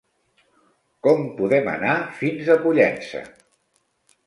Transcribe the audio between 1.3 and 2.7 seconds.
podem anar fins a